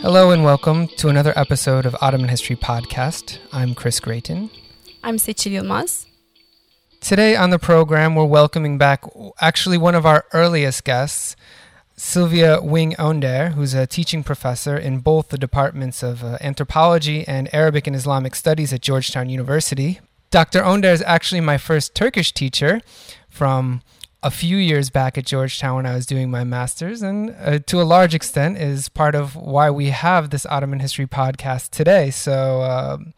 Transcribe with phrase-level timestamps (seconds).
[0.00, 3.38] Hello and welcome to another episode of Ottoman History Podcast.
[3.52, 4.48] I'm Chris Gratien.
[5.02, 6.06] I'm Seçil Yılmaz.
[7.00, 9.02] Today on the program, we're welcoming back
[9.40, 11.34] actually one of our earliest guests,
[11.96, 17.52] Sylvia Wing Önder, who's a teaching professor in both the departments of uh, anthropology and
[17.52, 19.98] Arabic and Islamic studies at Georgetown University.
[20.30, 20.60] Dr.
[20.62, 22.80] Önder is actually my first Turkish teacher
[23.28, 23.82] from
[24.22, 27.80] a few years back at Georgetown when I was doing my master's, and uh, to
[27.80, 32.10] a large extent is part of why we have this Ottoman history podcast today.
[32.10, 33.14] So, um,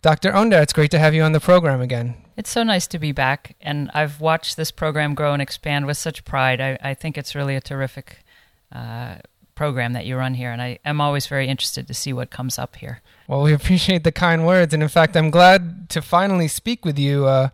[0.00, 0.32] Dr.
[0.32, 2.16] Önder, it's great to have you on the program again.
[2.36, 5.98] It's so nice to be back, and I've watched this program grow and expand with
[5.98, 6.60] such pride.
[6.60, 8.24] I, I think it's really a terrific
[8.72, 9.16] uh,
[9.54, 12.58] program that you run here, and I am always very interested to see what comes
[12.58, 13.02] up here.
[13.28, 16.98] Well, we appreciate the kind words, and in fact, I'm glad to finally speak with
[16.98, 17.50] you uh,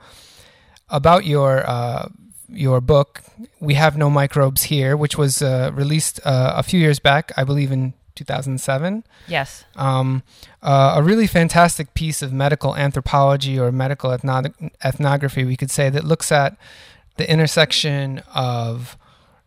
[0.89, 2.09] about your uh,
[2.53, 3.23] your book,
[3.61, 7.45] We Have No Microbes Here, which was uh, released uh, a few years back, I
[7.45, 9.05] believe in 2007.
[9.29, 9.65] Yes.
[9.77, 10.23] Um,
[10.63, 15.91] uh, a really fantastic piece of medical anthropology or medical ethno- ethnography, we could say,
[15.91, 16.57] that looks at
[17.17, 18.97] the intersection of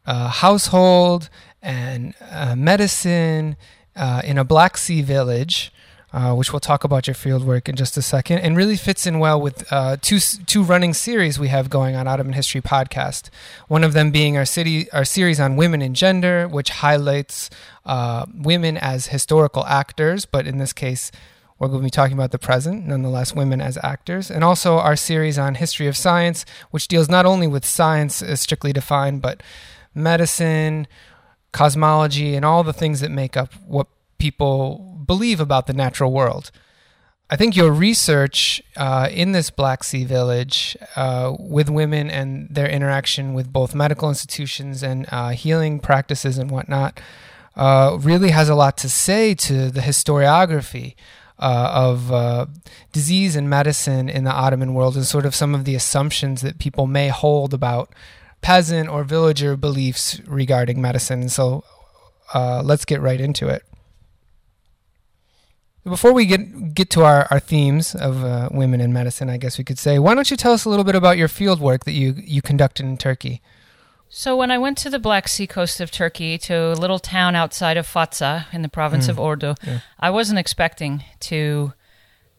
[0.05, 1.29] uh, household
[1.61, 3.55] and uh, medicine
[3.95, 5.71] uh, in a Black Sea village
[6.13, 9.07] uh, which we'll talk about your field work in just a second, and really fits
[9.07, 13.29] in well with uh, two two running series we have going on Ottoman History podcast.
[13.67, 17.49] One of them being our city our series on women and gender, which highlights
[17.85, 21.11] uh, women as historical actors, but in this case.
[21.59, 24.97] We're going to be talking about the present, nonetheless, women as actors, and also our
[24.97, 29.41] series on history of science, which deals not only with science as strictly defined, but
[29.95, 30.87] medicine,
[31.53, 36.51] cosmology, and all the things that make up what people believe about the natural world.
[37.33, 42.69] I think your research uh, in this Black Sea village uh, with women and their
[42.69, 46.99] interaction with both medical institutions and uh, healing practices and whatnot
[47.55, 50.95] uh, really has a lot to say to the historiography
[51.39, 52.45] uh, of uh,
[52.91, 56.59] disease and medicine in the Ottoman world and sort of some of the assumptions that
[56.59, 57.91] people may hold about
[58.41, 61.29] peasant or villager beliefs regarding medicine.
[61.29, 61.63] So
[62.35, 63.63] let's get right into it.
[65.83, 69.57] Before we get get to our, our themes of uh, women in medicine, I guess
[69.57, 71.83] we could say, why don't you tell us a little bit about your field work
[71.83, 73.41] that you, you conducted in Turkey?
[74.15, 77.35] So, when I went to the Black Sea coast of Turkey, to a little town
[77.35, 79.09] outside of Fatsa in the province mm.
[79.09, 79.79] of Ordu, yeah.
[79.99, 81.73] I wasn't expecting to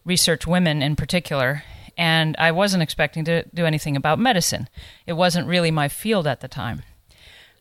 [0.05, 1.65] research women in particular,
[1.99, 4.69] and I wasn't expecting to do anything about medicine.
[5.05, 6.83] It wasn't really my field at the time.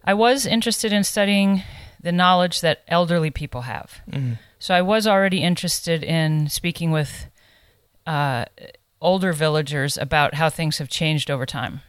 [0.03, 1.63] I was interested in studying
[2.03, 4.01] the knowledge that elderly people have.
[4.09, 4.37] Mm.
[4.59, 7.27] So I was already interested in speaking with
[8.05, 8.45] uh,
[9.01, 11.81] older villagers about how things have changed over time.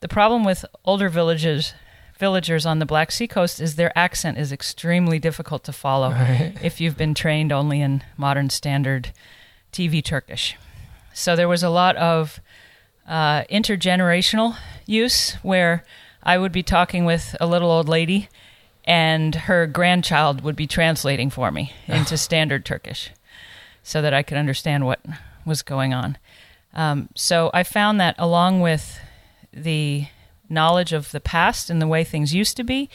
[0.00, 1.74] The problem with older villages
[2.18, 6.52] villagers on the Black Sea coast is their accent is extremely difficult to follow right.
[6.62, 9.10] if you've been trained only in modern standard
[9.72, 10.54] TV Turkish.
[11.14, 12.38] So there was a lot of
[13.08, 15.82] uh, intergenerational use where
[16.22, 18.28] I would be talking with a little old lady
[18.84, 23.10] and her grandchild would be translating for me into standard Turkish
[23.82, 25.00] so that I could understand what
[25.44, 26.18] was going on.
[26.74, 29.00] Um, so I found that along with
[29.52, 30.06] the
[30.48, 32.88] knowledge of the past and the way things used to be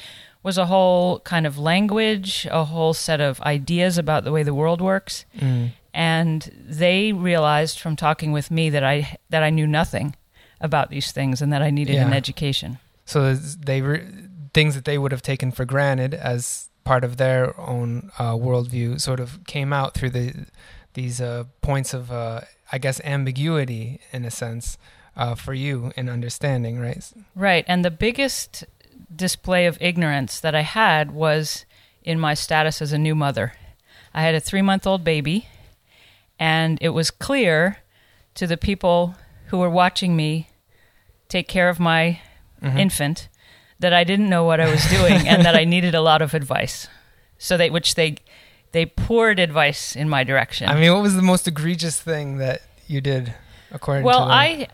[0.44, 4.54] was a whole kind of language, a whole set of ideas about the way the
[4.54, 5.26] world works.
[5.38, 5.72] Mm.
[5.94, 10.16] And they realized from talking with me that I that I knew nothing
[10.62, 12.06] about these things and that I needed yeah.
[12.06, 12.78] an education.
[13.06, 14.06] So they re-
[14.56, 19.02] things that they would have taken for granted as part of their own uh, worldview
[19.02, 20.46] sort of came out through the
[20.94, 22.40] these uh, points of uh,
[22.72, 24.78] I guess ambiguity in a sense
[25.18, 27.04] uh, for you in understanding, right?
[27.36, 28.64] Right, and the biggest
[29.14, 31.66] display of ignorance that I had was
[32.04, 33.54] in my status as a new mother.
[34.14, 35.50] I had a three month old baby,
[36.40, 37.80] and it was clear
[38.36, 39.16] to the people
[39.48, 40.48] who were watching me
[41.28, 42.22] take care of my
[42.62, 42.78] mm-hmm.
[42.78, 43.28] infant
[43.80, 46.34] that I didn't know what I was doing and that I needed a lot of
[46.34, 46.88] advice.
[47.38, 48.18] So they, which they,
[48.72, 50.70] they poured advice in my direction.
[50.70, 53.34] I mean, what was the most egregious thing that you did,
[53.72, 54.26] according well, to?
[54.26, 54.68] Well, I,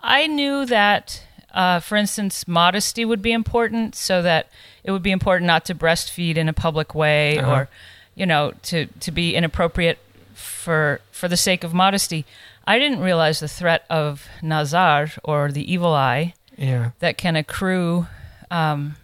[0.00, 4.48] I knew that, uh, for instance, modesty would be important, so that
[4.82, 7.52] it would be important not to breastfeed in a public way, uh-huh.
[7.52, 7.68] or,
[8.14, 9.98] you know, to to be inappropriate
[10.34, 12.24] for for the sake of modesty.
[12.66, 16.90] I didn't realize the threat of nazar or the evil eye yeah.
[17.00, 18.06] that can accrue
[18.50, 18.96] um,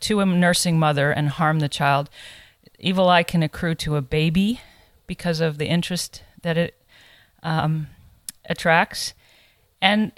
[0.00, 2.10] to a nursing mother and harm the child.
[2.78, 4.60] Evil eye can accrue to a baby
[5.06, 6.74] because of the interest that it
[7.42, 7.88] um,
[8.48, 9.14] attracts.
[9.80, 10.12] And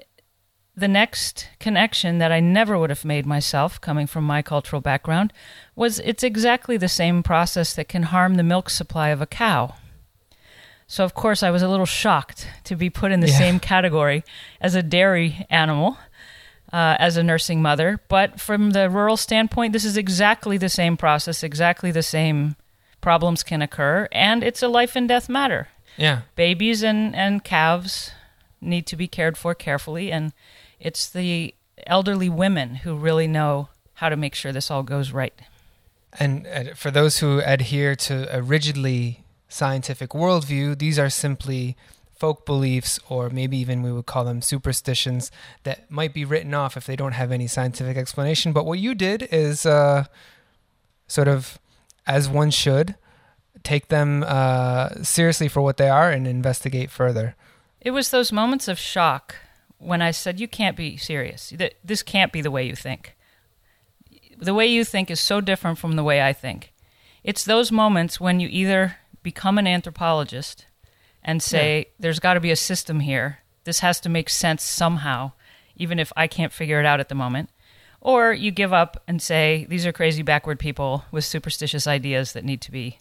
[0.76, 5.32] the next connection that I never would have made myself, coming from my cultural background,
[5.74, 9.74] was it's exactly the same process that can harm the milk supply of a cow.
[10.86, 13.38] So, of course, I was a little shocked to be put in the yeah.
[13.38, 14.24] same category
[14.60, 15.98] as a dairy animal,
[16.72, 18.00] uh, as a nursing mother.
[18.08, 22.56] But from the rural standpoint, this is exactly the same process, exactly the same
[23.00, 25.68] problems can occur, and it's a life and death matter.
[25.96, 26.22] Yeah.
[26.36, 28.12] Babies and, and calves
[28.60, 30.32] need to be cared for carefully, and
[30.80, 31.54] it's the
[31.86, 35.34] elderly women who really know how to make sure this all goes right.
[36.18, 41.76] And uh, for those who adhere to a rigidly scientific worldview, these are simply
[42.18, 45.30] folk beliefs, or maybe even we would call them superstitions
[45.62, 48.52] that might be written off if they don't have any scientific explanation.
[48.52, 50.04] But what you did is uh,
[51.06, 51.58] sort of,
[52.06, 52.96] as one should,
[53.62, 57.36] take them uh, seriously for what they are and investigate further.
[57.80, 59.36] It was those moments of shock
[59.78, 61.52] when I said, You can't be serious.
[61.84, 63.16] This can't be the way you think.
[64.36, 66.72] The way you think is so different from the way I think.
[67.22, 70.66] It's those moments when you either become an anthropologist
[71.28, 71.84] and say, yeah.
[72.00, 73.40] There's got to be a system here.
[73.64, 75.32] This has to make sense somehow,
[75.76, 77.50] even if I can't figure it out at the moment.
[78.00, 82.44] Or you give up and say, These are crazy backward people with superstitious ideas that
[82.44, 82.98] need to be,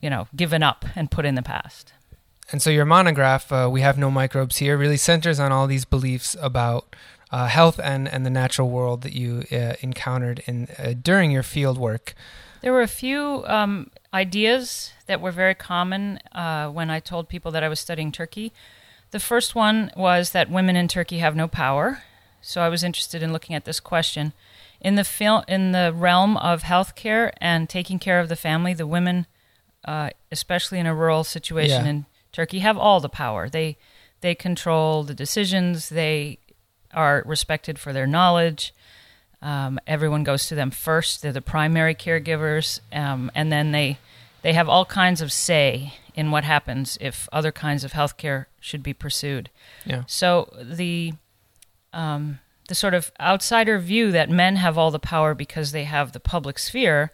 [0.00, 1.94] you know, given up and put in the past.
[2.52, 5.86] And so your monograph, uh, We Have No Microbes Here, really centers on all these
[5.86, 6.94] beliefs about
[7.30, 11.42] uh, health and, and the natural world that you uh, encountered in uh, during your
[11.42, 12.14] field work.
[12.62, 17.50] There were a few um, ideas that were very common uh, when I told people
[17.52, 18.52] that I was studying Turkey.
[19.10, 22.02] The first one was that women in Turkey have no power.
[22.40, 24.32] So I was interested in looking at this question.
[24.80, 28.86] In the fil- in the realm of healthcare and taking care of the family, the
[28.86, 29.26] women,
[29.84, 31.90] uh, especially in a rural situation yeah.
[31.90, 33.48] in Turkey have all the power.
[33.48, 33.78] They
[34.20, 35.88] they control the decisions.
[35.88, 36.38] They
[36.92, 38.74] are respected for their knowledge.
[39.46, 41.22] Um, everyone goes to them first.
[41.22, 43.98] They're the primary caregivers, um, and then they
[44.42, 48.82] they have all kinds of say in what happens if other kinds of healthcare should
[48.82, 49.50] be pursued.
[49.84, 50.02] Yeah.
[50.08, 51.12] So the
[51.92, 56.10] um, the sort of outsider view that men have all the power because they have
[56.10, 57.12] the public sphere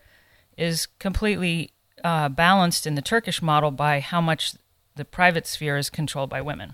[0.56, 4.54] is completely uh, balanced in the Turkish model by how much
[4.96, 6.72] the private sphere is controlled by women.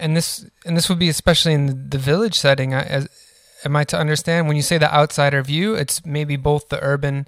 [0.00, 2.74] And this and this would be especially in the village setting.
[2.74, 3.08] As
[3.64, 7.26] am I to understand when you say the outsider view, it's maybe both the urban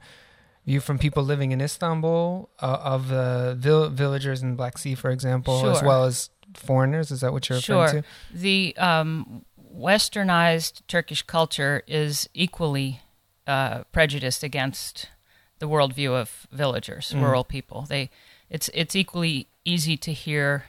[0.66, 5.10] view from people living in Istanbul uh, of the vill- villagers in Black Sea, for
[5.10, 5.72] example, sure.
[5.72, 7.10] as well as foreigners.
[7.10, 7.82] Is that what you're sure.
[7.82, 8.08] referring to?
[8.34, 9.44] The um,
[9.74, 13.00] westernized Turkish culture is equally
[13.46, 15.08] uh, prejudiced against
[15.58, 17.22] the worldview of villagers, mm.
[17.22, 17.86] rural people.
[17.88, 18.10] They
[18.48, 20.64] it's it's equally easy to hear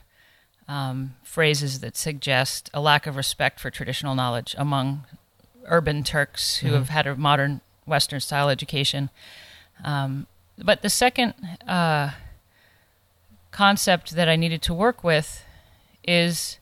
[0.68, 5.06] um, phrases that suggest a lack of respect for traditional knowledge among
[5.66, 6.76] urban Turks who mm-hmm.
[6.76, 9.10] have had a modern Western style education.
[9.84, 10.28] Um,
[10.58, 11.34] but the second
[11.68, 12.12] uh,
[13.52, 15.44] concept that I needed to work with
[16.04, 16.60] is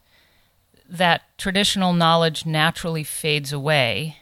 [0.87, 4.17] that traditional knowledge naturally fades away,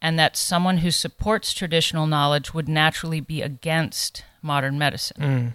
[0.00, 5.20] and that someone who supports traditional knowledge would naturally be against modern medicine.
[5.20, 5.52] Mm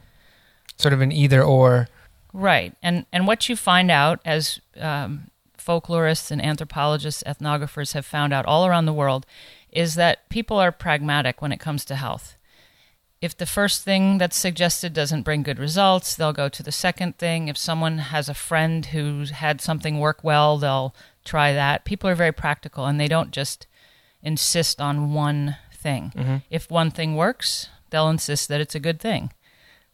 [0.77, 1.88] sort of an either or.
[2.33, 5.29] Right, and and what you find out as um,
[5.65, 9.25] folklorists and anthropologists, ethnographers have found out all around the world,
[9.72, 12.36] is that people are pragmatic when it comes to health.
[13.22, 17.17] If the first thing that's suggested doesn't bring good results, they'll go to the second
[17.17, 17.48] thing.
[17.48, 20.93] If someone has a friend who's had something work well, they'll
[21.24, 21.86] try that.
[21.86, 23.67] People are very practical and they don't just
[24.22, 26.12] insist on one thing.
[26.15, 26.36] Mm-hmm.
[26.50, 29.31] If one thing works, they'll insist that it's a good thing.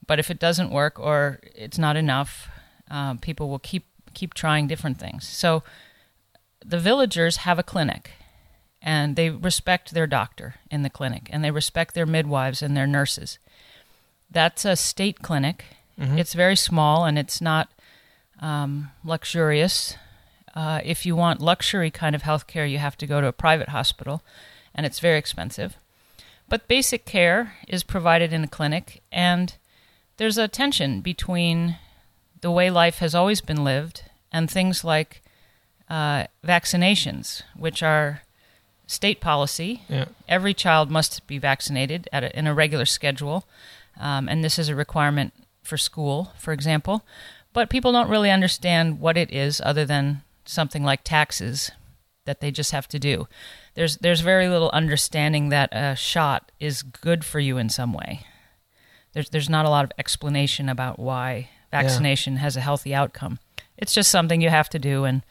[0.05, 2.49] But if it doesn't work or it's not enough,
[2.89, 5.27] uh, people will keep keep trying different things.
[5.27, 5.63] So
[6.65, 8.11] the villagers have a clinic,
[8.81, 12.87] and they respect their doctor in the clinic, and they respect their midwives and their
[12.87, 13.39] nurses.
[14.29, 15.65] That's a state clinic.
[15.99, 16.17] Mm-hmm.
[16.17, 17.69] It's very small and it's not
[18.39, 19.95] um, luxurious.
[20.55, 23.33] Uh, if you want luxury kind of health care, you have to go to a
[23.33, 24.23] private hospital,
[24.73, 25.77] and it's very expensive.
[26.49, 29.55] But basic care is provided in a clinic, and
[30.17, 31.77] there's a tension between
[32.41, 35.21] the way life has always been lived and things like
[35.89, 38.21] uh, vaccinations, which are
[38.87, 39.83] state policy.
[39.87, 40.05] Yeah.
[40.27, 43.45] Every child must be vaccinated at a, in a regular schedule,
[43.99, 45.33] um, and this is a requirement
[45.63, 47.03] for school, for example.
[47.53, 51.71] But people don't really understand what it is, other than something like taxes
[52.25, 53.27] that they just have to do.
[53.75, 58.25] There's there's very little understanding that a shot is good for you in some way
[59.13, 62.39] there's there's not a lot of explanation about why vaccination yeah.
[62.39, 63.39] has a healthy outcome.
[63.77, 65.23] It's just something you have to do, and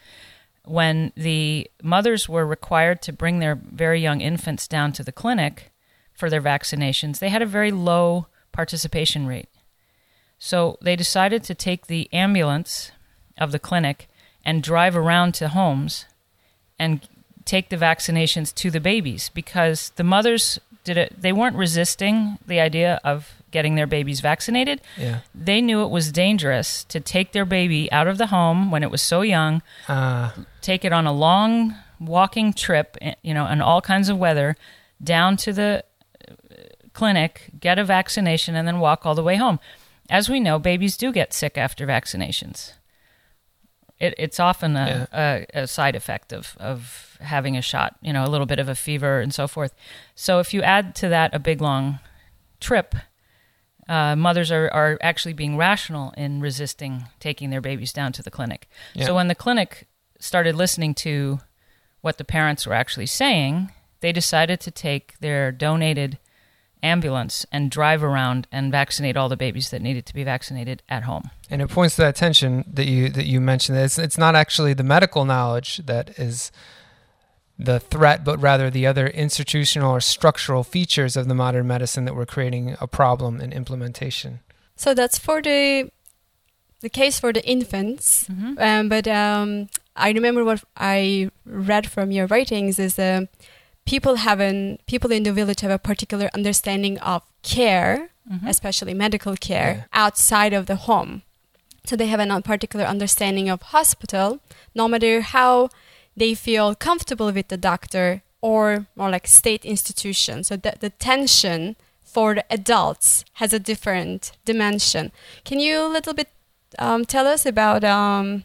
[0.64, 5.70] when the mothers were required to bring their very young infants down to the clinic
[6.12, 9.48] for their vaccinations, they had a very low participation rate.
[10.38, 12.92] So they decided to take the ambulance
[13.38, 14.08] of the clinic
[14.44, 16.06] and drive around to homes
[16.78, 17.06] and
[17.44, 22.60] take the vaccinations to the babies because the mothers did it they weren't resisting the
[22.60, 24.80] idea of getting their babies vaccinated.
[24.96, 25.20] Yeah.
[25.34, 28.90] They knew it was dangerous to take their baby out of the home when it
[28.90, 30.30] was so young, Uh,
[30.60, 34.56] take it on a long walking trip, eh, you know, in all kinds of weather,
[35.02, 35.84] down to the
[36.28, 36.34] uh,
[36.92, 39.58] clinic, get a vaccination, and then walk all the way home.
[40.08, 42.72] As we know, babies do get sick after vaccinations.
[43.98, 48.24] It, it's often a, a, a side effect of, of having a shot, you know,
[48.24, 49.74] a little bit of a fever and so forth.
[50.14, 51.98] So if you add to that a big long
[52.60, 52.94] trip,
[53.90, 58.30] uh, mothers are, are actually being rational in resisting taking their babies down to the
[58.30, 58.68] clinic.
[58.94, 59.06] Yeah.
[59.06, 59.88] So when the clinic
[60.20, 61.40] started listening to
[62.00, 66.18] what the parents were actually saying, they decided to take their donated
[66.82, 71.02] ambulance and drive around and vaccinate all the babies that needed to be vaccinated at
[71.02, 71.30] home.
[71.50, 73.76] and it points to that tension that you that you mentioned.
[73.76, 76.52] It's it's not actually the medical knowledge that is
[77.64, 82.14] the threat, but rather the other institutional or structural features of the modern medicine that
[82.14, 84.40] were creating a problem in implementation.
[84.76, 85.90] So that's for the
[86.80, 88.26] the case for the infants.
[88.58, 93.26] Um, but um, I remember what I read from your writings is uh,
[93.84, 98.08] people have an people in the village have a particular understanding of care,
[98.46, 99.84] especially medical care, Yeah.
[100.04, 101.22] outside of the home.
[101.84, 104.40] So they have a particular understanding of hospital,
[104.74, 105.68] no matter how
[106.20, 110.44] they feel comfortable with the doctor or more like state institution.
[110.44, 115.12] So the, the tension for the adults has a different dimension.
[115.44, 116.28] Can you a little bit
[116.78, 118.44] um, tell us about um,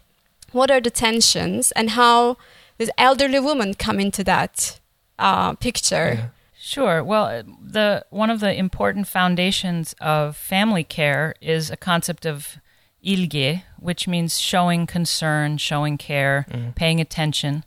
[0.54, 2.38] what are the tensions and how
[2.78, 4.80] this elderly woman come into that
[5.20, 6.14] uh, picture?
[6.16, 6.28] Yeah.
[6.58, 7.04] Sure.
[7.04, 12.58] Well, the one of the important foundations of family care is a concept of
[13.06, 16.46] ilgi, which means showing concern, showing care,
[16.76, 17.64] paying attention.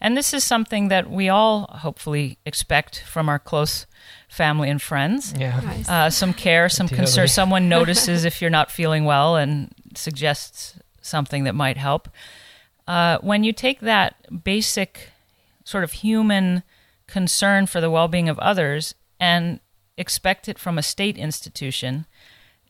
[0.00, 3.86] And this is something that we all hopefully expect from our close
[4.28, 5.34] family and friends.
[5.36, 5.60] Yeah.
[5.60, 5.88] Nice.
[5.88, 6.98] Uh, some care, some Ideally.
[6.98, 7.28] concern.
[7.28, 12.08] Someone notices if you're not feeling well and suggests something that might help.
[12.86, 15.10] Uh, when you take that basic
[15.64, 16.62] sort of human
[17.06, 19.60] concern for the well being of others and
[19.96, 22.06] expect it from a state institution,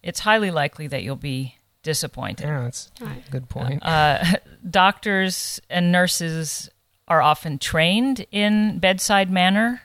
[0.03, 2.47] it's highly likely that you'll be disappointed.
[2.47, 3.85] Yeah, that's a good point.
[3.85, 4.25] Uh,
[4.71, 6.69] doctors and nurses
[7.07, 9.83] are often trained in bedside manner.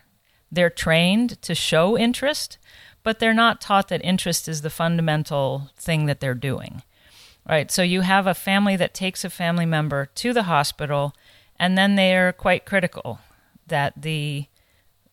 [0.51, 2.57] They're trained to show interest,
[3.01, 6.83] but they're not taught that interest is the fundamental thing that they're doing.
[7.47, 7.71] Right?
[7.71, 11.13] So you have a family that takes a family member to the hospital,
[11.57, 13.19] and then they're quite critical
[13.67, 14.45] that the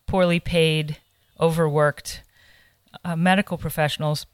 [0.07, 0.97] poorly paid,
[1.39, 2.23] overworked
[3.03, 4.25] uh, medical professionals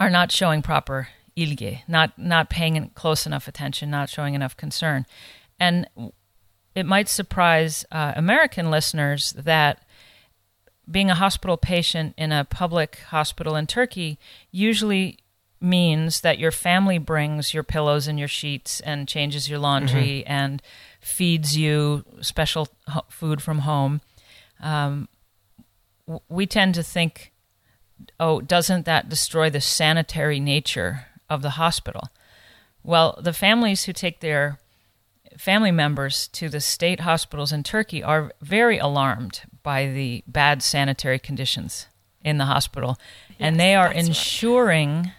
[0.00, 5.06] are not showing proper ilgi, not not paying close enough attention, not showing enough concern,
[5.60, 5.88] and
[6.74, 9.82] it might surprise uh, American listeners that
[10.90, 14.18] being a hospital patient in a public hospital in Turkey
[14.50, 15.18] usually
[15.60, 20.62] means that your family brings your pillows and your sheets and changes your laundry and
[21.00, 24.00] feeds you special ho- food from home.
[24.60, 25.08] Um,
[26.06, 27.32] w- we tend to think,
[28.20, 32.08] oh, doesn't that destroy the sanitary nature of the hospital?
[32.82, 34.58] Well, the families who take their
[35.36, 41.18] family members to the state hospitals in Turkey are very alarmed by the bad sanitary
[41.18, 41.86] conditions
[42.24, 42.98] in the hospital.
[43.38, 44.08] and they are that's right.
[44.08, 45.12] ensuring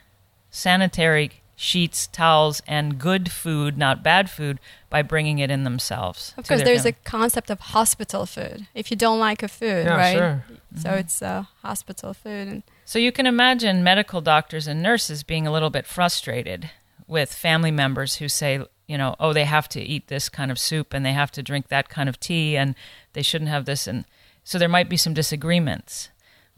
[0.49, 6.33] sanitary sheets, towels, and good food, not bad food, by bringing it in themselves.
[6.37, 6.95] Of course, there's family.
[7.01, 8.67] a concept of hospital food.
[8.73, 10.17] If you don't like a food, yeah, right?
[10.17, 10.45] sure.
[10.77, 12.47] So it's uh, hospital food.
[12.47, 16.71] And So you can imagine medical doctors and nurses being a little bit frustrated
[17.05, 20.57] with family members who say, you know, oh, they have to eat this kind of
[20.57, 22.73] soup and they have to drink that kind of tea and
[23.13, 23.85] they shouldn't have this.
[23.85, 24.05] And
[24.43, 26.09] so there might be some disagreements.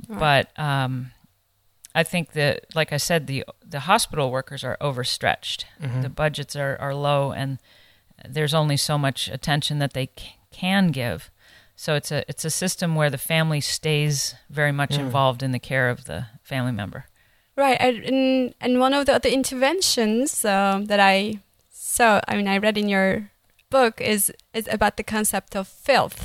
[0.07, 1.11] But um,
[1.93, 5.65] I think that, like I said, the the hospital workers are overstretched.
[6.01, 7.59] The budgets are, are low, and
[8.25, 11.29] there's only so much attention that they c- can give.
[11.81, 15.59] So it's a it's a system where the family stays very much involved in the
[15.59, 17.05] care of the family member.
[17.57, 21.39] Right, and and- and one of the other interventions um, that I
[21.71, 23.31] saw, I mean, I read in your
[23.71, 26.19] book is is about the concept of filth,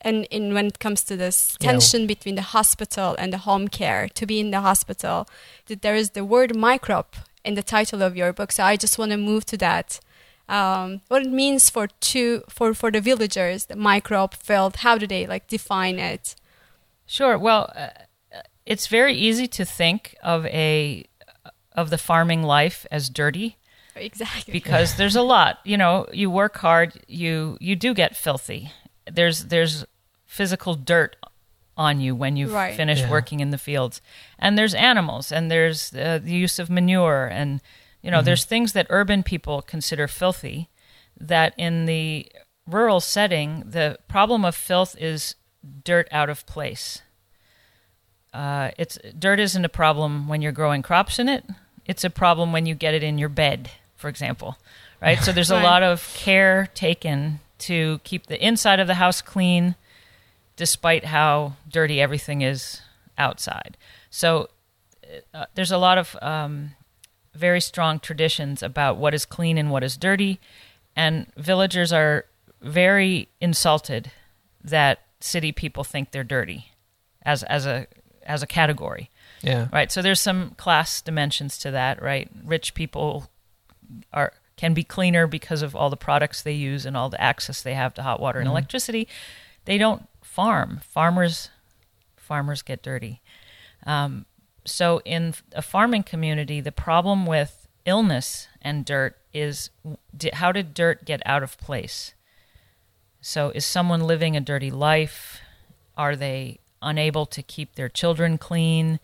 [0.00, 1.70] and in when it comes to this Yeah.
[1.70, 5.26] tension between the hospital and the home care, to be in the hospital,
[5.66, 7.14] that there is the word microbe
[7.44, 8.52] in the title of your book.
[8.52, 10.00] So I just want to move to that.
[10.48, 14.76] Um, what it means for two for for the villagers, the microbe filth.
[14.76, 16.34] How do they like define it?
[17.06, 17.38] Sure.
[17.38, 17.88] Well, uh,
[18.66, 21.04] it's very easy to think of a
[21.72, 23.56] of the farming life as dirty.
[23.96, 24.52] Exactly.
[24.52, 25.58] Because there's a lot.
[25.64, 28.70] You know, you work hard, you you do get filthy.
[29.10, 29.84] There's there's
[30.26, 31.16] physical dirt
[31.76, 32.76] on you when you've Right.
[32.76, 33.10] finished Yeah.
[33.10, 34.00] working in the fields.
[34.38, 37.60] And there's animals and there's uh, the use of manure and
[38.04, 40.68] you know, there's things that urban people consider filthy
[41.18, 42.30] that in the
[42.66, 45.36] rural setting the problem of filth is
[45.84, 47.00] dirt out of place.
[48.34, 51.46] Uh, it's dirt isn't a problem when you're growing crops in it.
[51.86, 54.58] It's a problem when you get it in your bed, for example.
[55.00, 55.18] Right?
[55.18, 59.76] So there's a lot of care taken to keep the inside of the house clean
[60.56, 62.82] despite how dirty everything is
[63.16, 63.78] outside.
[64.10, 64.50] So
[65.32, 66.72] uh, there's a lot of um,
[67.34, 70.40] very strong traditions about what is clean and what is dirty,
[70.96, 72.26] and villagers are
[72.60, 74.10] very insulted
[74.62, 76.72] that city people think they're dirty
[77.22, 77.86] as as a
[78.24, 79.10] as a category.
[79.42, 79.68] Yeah.
[79.72, 79.92] Right.
[79.92, 82.30] So there's some class dimensions to that, right?
[82.44, 83.30] Rich people
[84.12, 87.60] are can be cleaner because of all the products they use and all the access
[87.60, 89.08] they have to hot water and electricity.
[89.64, 90.80] They don't farm.
[90.88, 91.50] Farmers
[92.16, 93.20] farmers get dirty.
[93.86, 94.24] Um,
[94.64, 99.70] so in a farming community, the problem with illness and dirt is
[100.34, 102.14] how did dirt get out of place?
[103.20, 105.40] So is someone living a dirty life?
[105.96, 109.00] Are they unable to keep their children clean?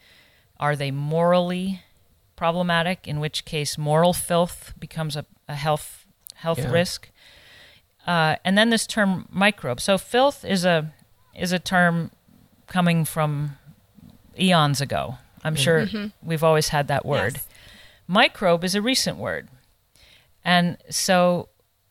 [0.58, 1.82] Are they morally
[2.36, 3.06] problematic?
[3.08, 6.70] In which case, moral filth becomes a, a health health Yeah.
[6.70, 7.10] risk.
[8.06, 9.80] Uh, and then this term microbe.
[9.80, 10.92] So filth is a
[11.34, 12.10] is a term
[12.66, 13.56] coming from
[14.38, 15.16] eons ago.
[15.42, 15.62] I'm mm-hmm.
[15.62, 16.06] sure mm-hmm.
[16.22, 17.34] we've always had that word.
[17.34, 17.48] Yes.
[18.06, 19.48] Microbe is a recent word.
[20.44, 21.48] And so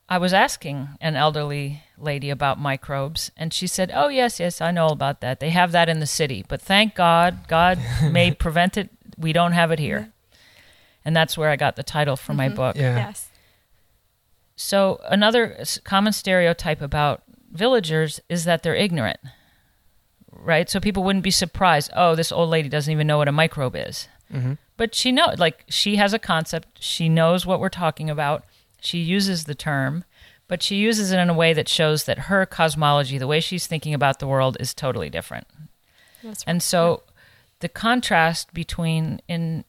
[0.08, 4.72] I was asking an elderly lady about microbes, and she said, Oh, yes, yes, I
[4.72, 5.40] know about that.
[5.40, 7.80] They have that in the city, but thank God, God
[8.12, 8.90] may prevent it.
[9.18, 10.00] We don't have it here.
[10.00, 10.10] Mm-hmm.
[11.06, 12.76] And that's where I got the title for my book.
[12.76, 12.96] Yeah.
[12.96, 13.30] Yes.
[14.56, 19.20] So, another common stereotype about villagers is that they're ignorant,
[20.44, 20.70] right?
[20.70, 23.76] So, people wouldn't be surprised, oh, this old lady doesn't even know what a microbe
[23.76, 24.08] is.
[24.34, 24.54] Mm-hmm.
[24.78, 28.46] But she knows, like, she has a concept, she knows what we're talking about,
[28.80, 30.06] she uses the term,
[30.48, 33.68] but she uses it in a way that shows that her cosmology, the way she's
[33.68, 35.48] thinking about the world, is totally different.
[36.24, 37.04] That's And so
[37.60, 39.64] the contrast between in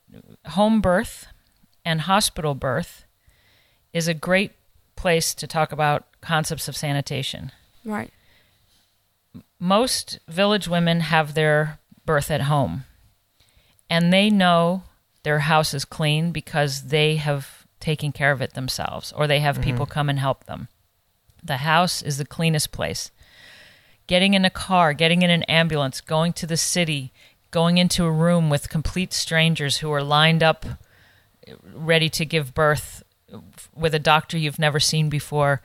[0.46, 1.26] home birth
[1.84, 3.04] and hospital birth
[3.92, 4.52] is a great
[4.96, 7.52] place to talk about concepts of sanitation.
[7.84, 8.12] right.
[9.58, 12.84] Most village women have their birth at home
[13.88, 14.84] and they know
[15.22, 19.56] their house is clean because they have taken care of it themselves or they have
[19.56, 19.64] mm-hmm.
[19.64, 20.68] people come and help them.
[21.42, 23.10] The house is the cleanest place.
[24.06, 27.12] Getting in a car, getting in an ambulance, going to the city,
[27.50, 30.66] going into a room with complete strangers who are lined up
[31.72, 33.02] ready to give birth
[33.74, 35.62] with a doctor you've never seen before,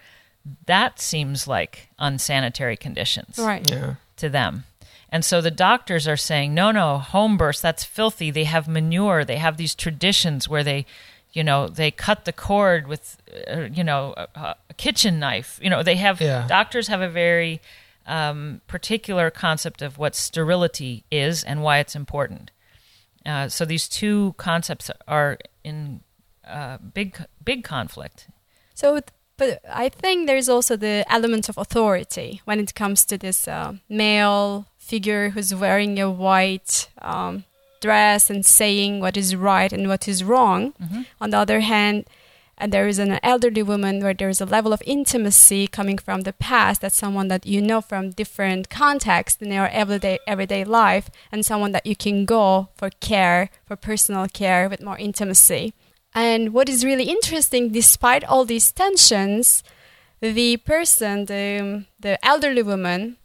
[0.66, 3.68] that seems like unsanitary conditions Right.
[3.70, 3.96] Yeah.
[4.18, 4.64] to them.
[5.10, 8.32] And so the doctors are saying, no, no, home births, that's filthy.
[8.32, 9.24] They have manure.
[9.24, 10.86] They have these traditions where they,
[11.32, 13.18] you know, they cut the cord with,
[13.50, 14.28] uh, you know, a,
[14.70, 15.60] a kitchen knife.
[15.62, 16.46] You know, they have, Yeah.
[16.48, 17.62] doctors have a very
[18.08, 22.52] um, particular concept of what sterility is and why it's important.
[23.26, 26.02] Uh, so these two concepts are in
[26.48, 28.28] uh, big, big conflict.
[28.76, 29.06] So, th-
[29.38, 33.74] but I think there's also the element of authority when it comes to this uh,
[33.90, 37.44] male figure who's wearing a white um,
[37.82, 40.74] dress and saying what is right and what is wrong.
[41.20, 42.06] On the other hand,
[42.58, 46.22] and there is an elderly woman where there is a level of intimacy coming from
[46.22, 51.10] the past that's someone that you know from different contexts in your everyday everyday life
[51.32, 55.74] and someone that you can go for care for personal care with more intimacy
[56.16, 59.62] and what is really interesting despite all these tensions
[60.22, 63.18] the person the, the elderly woman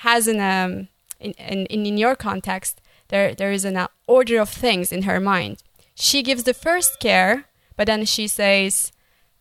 [0.00, 4.48] has an um, in, in, in your context there there is an uh, order of
[4.48, 5.62] things in her mind.
[5.94, 8.92] She gives the first care but then she says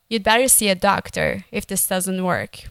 [0.10, 2.64] you'd better see a doctor if this doesn't work.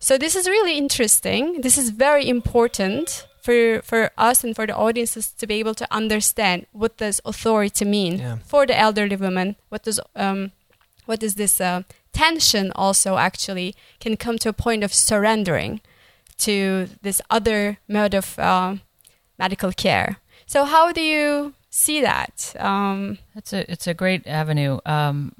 [0.00, 1.60] So this is really interesting.
[1.60, 5.86] This is very important for for us and for the audiences to be able to
[5.90, 8.36] understand what does authority mean Yeah.
[8.50, 10.50] for the elderly woman what does um
[11.06, 11.82] what is this uh,
[12.12, 15.80] tension also actually can come to a point of surrendering
[16.44, 18.76] to this other mode of uh,
[19.38, 24.78] medical care so how do you see that um That's a it's a great avenue.
[24.84, 25.32] Um,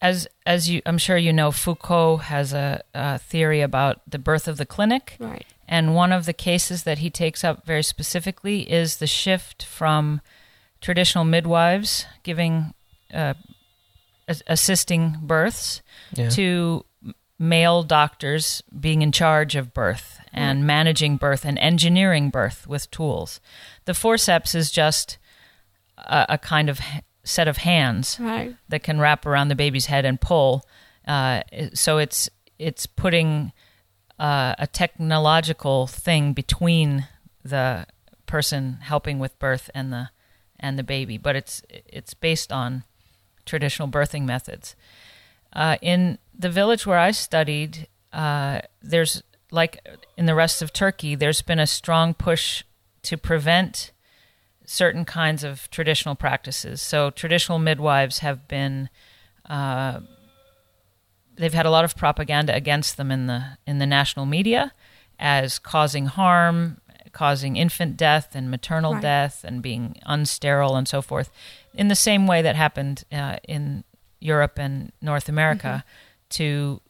[0.00, 4.46] as as you, I'm sure you know, Foucault has a, a theory about the birth
[4.48, 5.46] of the clinic, Right.
[5.68, 10.20] And one of the cases that he takes up very specifically is the shift from
[10.80, 12.72] traditional midwives giving
[13.14, 13.34] uh,
[14.46, 15.82] assisting births
[16.14, 16.28] Yeah.
[16.30, 16.84] to
[17.38, 23.40] male doctors being in charge of birth and managing birth and engineering birth with tools.
[23.84, 25.18] The forceps is just
[25.98, 26.80] a, a kind of
[27.24, 28.56] set of hands Right.
[28.68, 30.64] that can wrap around the baby's head and pull.
[31.06, 31.42] Uh,
[31.74, 33.52] so it's it's putting
[34.18, 37.06] uh, a technological thing between
[37.44, 37.86] the
[38.26, 40.10] person helping with birth and the
[40.58, 42.84] and the baby, but it's it's based on
[43.44, 44.74] traditional birthing methods.
[45.52, 51.14] Uh, in the village where I studied, uh, there's like in the rest of Turkey,
[51.14, 52.64] there's been a strong push
[53.02, 53.92] to prevent
[54.64, 56.82] certain kinds of traditional practices.
[56.82, 58.88] So traditional midwives have been
[59.48, 60.00] uh,
[61.36, 64.72] they've had a lot of propaganda against them in the in the national media
[65.18, 66.80] as causing harm,
[67.12, 69.02] causing infant death and maternal Right.
[69.02, 71.30] death, and being unsterile and so forth.
[71.74, 73.84] In the same way that happened uh, in
[74.20, 75.84] Europe and North America,
[76.30, 76.80] to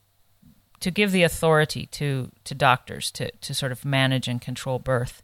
[0.80, 5.22] to give the authority to to doctors to to sort of manage and control birth.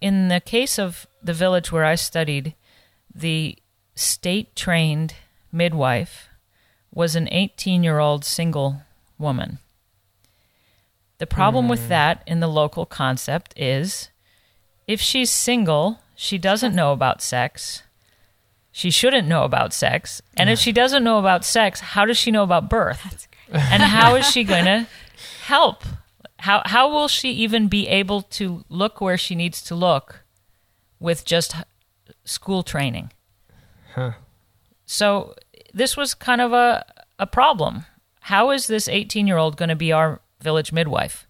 [0.00, 2.54] In the case of the village where I studied,
[3.14, 3.58] the
[3.96, 5.14] state trained
[5.50, 6.28] midwife
[6.92, 8.82] was an 18 year old single
[9.18, 9.58] woman.
[11.18, 11.88] The problem with hmm.
[11.88, 14.10] that in the local concept is
[14.86, 17.82] if she's single, she doesn't know about sex.
[18.70, 20.22] She shouldn't know about sex.
[20.36, 23.26] And if she doesn't know about sex, how does she know about birth?
[23.52, 24.86] and how is she going to
[25.42, 25.82] help?
[26.40, 30.20] How how will she even be able to look where she needs to look
[31.00, 31.56] with just
[32.24, 33.10] school training?
[33.94, 34.12] Huh.
[34.86, 35.34] So
[35.72, 36.84] this was kind of a
[37.18, 37.84] a problem.
[38.22, 41.26] How is this 18-year-old going to be our village midwife?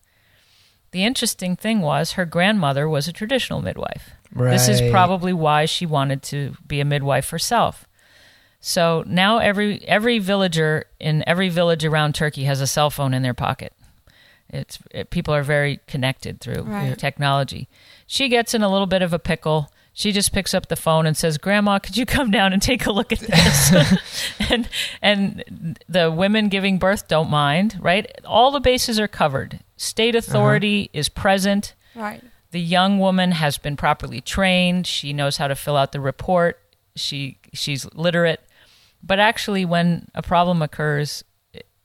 [0.91, 4.11] The interesting thing was her grandmother was a traditional midwife.
[4.51, 7.87] This is probably why she wanted to be a midwife herself.
[8.61, 13.23] So now every every villager in every village around Turkey has a cell phone in
[13.23, 13.73] their pocket.
[14.51, 16.99] It's it, people are very connected through Right.
[16.99, 17.69] technology.
[18.07, 19.71] She gets in a little bit of a pickle.
[19.99, 22.87] She just picks up the phone and says, "Grandma, could you come down and take
[22.87, 23.99] a look at this?"
[24.49, 24.69] and
[25.03, 28.09] and the women giving birth don't mind, right?
[28.25, 29.59] All the bases are covered.
[29.77, 30.19] State uh-huh.
[30.19, 32.23] authority is present Right.
[32.53, 36.61] the young woman has been properly trained she knows how to fill out the report
[36.95, 38.41] she she's literate
[39.03, 41.25] but actually when a problem occurs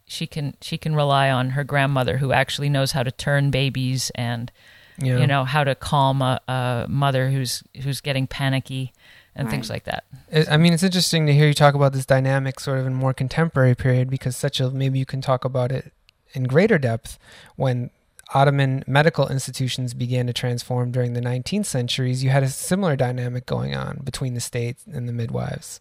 [0.06, 4.12] she can she can rely on her grandmother who actually knows how to turn babies
[4.14, 4.52] and
[4.98, 5.18] Yeah.
[5.18, 8.94] you know how to calm a, a mother who's who's getting panicky
[9.36, 12.06] and things like that It- I mean, it's interesting to hear you talk about this
[12.06, 15.72] dynamic sort of in more contemporary period because such a maybe you can talk about
[15.72, 15.92] it
[16.34, 17.18] in greater depth
[17.56, 17.90] when
[18.36, 22.24] Ottoman medical institutions began to transform during the 19th centuries.
[22.24, 25.80] You had a similar dynamic going on between the state and the midwives.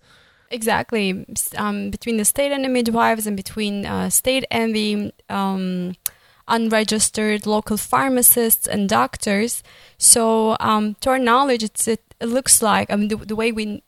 [0.50, 1.24] Exactly.
[1.56, 5.94] Um, between the state and the midwives, and between uh, state and the um,
[6.48, 9.62] unregistered local pharmacists and doctors.
[9.98, 13.52] So, um, to our knowledge, it's, it, it looks like I mean the, the way
[13.52, 13.82] we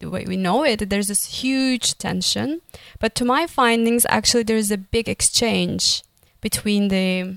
[0.00, 2.60] the way we know it, there's this huge tension.
[2.98, 6.02] But to my findings, actually, there's a big exchange
[6.40, 7.36] between the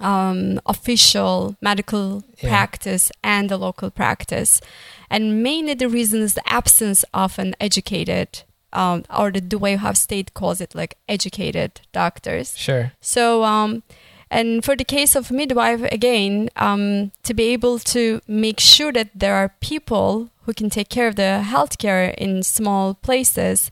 [0.00, 2.48] um, official medical Yeah.
[2.48, 4.60] practice and the local practice.
[5.08, 8.42] And mainly the reason is the absence of an educated,
[8.74, 12.56] um, or the, the way how state calls it, like educated doctors.
[12.58, 12.92] Sure.
[13.00, 13.82] So, um,
[14.30, 19.10] and for the case of midwife, again, um, to be able to make sure that
[19.14, 23.70] there are people who can take care of the healthcare in small places,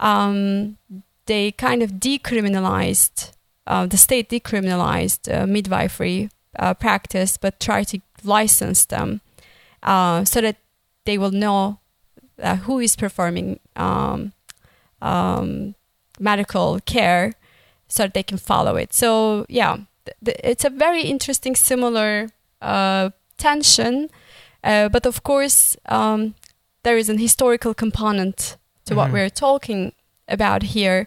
[0.00, 0.76] um,
[1.26, 3.32] they kind of decriminalized,
[3.66, 9.20] uh, the state decriminalized uh, midwifery uh, practice, but try to license them
[9.82, 10.56] uh, so that
[11.04, 11.78] they will know
[12.42, 14.32] uh, who is performing um,
[15.02, 15.74] um,
[16.18, 17.32] medical care
[17.88, 18.92] so that they can follow it.
[18.92, 19.78] So yeah,
[20.26, 22.28] it's a very interesting, similar
[22.62, 24.08] uh, tension,
[24.64, 26.34] uh, but of course um,
[26.82, 29.12] there is an historical component to what Mhm.
[29.12, 29.92] we're talking
[30.28, 31.06] about here.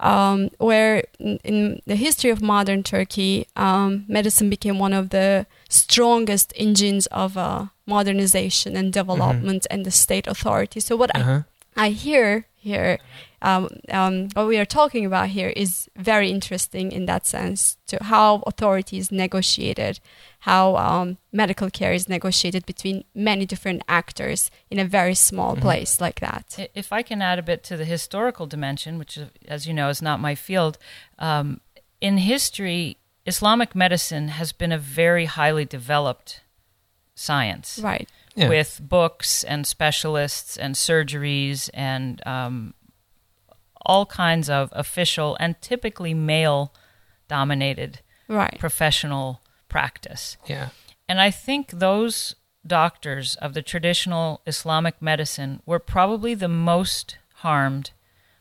[0.00, 5.46] Um, where in, in the history of modern Turkey, um, medicine became one of the
[5.68, 10.80] strongest engines of uh, modernization and development and the state authority.
[10.80, 11.42] So what Uh-huh.
[11.76, 12.98] I hear here.
[13.42, 17.98] Um, um, what we are talking about here is very interesting in that sense to
[18.00, 19.98] how authority is negotiated,
[20.40, 25.62] how um, medical care is negotiated between many different actors in a very small mm-hmm.
[25.62, 26.70] place like that.
[26.72, 30.00] If I can add a bit to the historical dimension, which, as you know, is
[30.00, 30.78] not my field,
[31.18, 31.60] um,
[32.00, 32.96] in history,
[33.26, 36.42] Islamic medicine has been a very highly developed
[37.16, 37.80] science.
[37.82, 38.48] Right yeah.
[38.48, 42.74] with books and specialists and surgeries and um,
[43.84, 46.72] all kinds of official and typically male
[47.28, 48.56] dominated right.
[48.58, 50.36] professional practice.
[50.46, 50.68] Yeah.
[51.08, 52.34] And I think those
[52.66, 57.90] doctors of the traditional Islamic medicine were probably the most harmed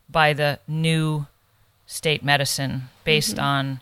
[0.07, 1.27] by the new
[1.85, 3.43] state medicine based mm-hmm.
[3.43, 3.79] on